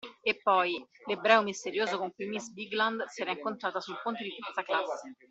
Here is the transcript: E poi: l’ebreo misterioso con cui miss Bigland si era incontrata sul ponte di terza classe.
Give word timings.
E 0.29 0.33
poi: 0.47 0.71
l’ebreo 1.05 1.43
misterioso 1.43 1.99
con 1.99 2.11
cui 2.11 2.25
miss 2.25 2.49
Bigland 2.53 3.03
si 3.05 3.21
era 3.21 3.29
incontrata 3.33 3.79
sul 3.79 3.99
ponte 4.01 4.23
di 4.23 4.35
terza 4.43 4.63
classe. 4.63 5.13